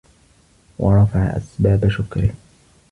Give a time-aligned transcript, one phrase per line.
[0.79, 2.33] وَرَفَعَ أَسْبَابَ شُكْرِهِ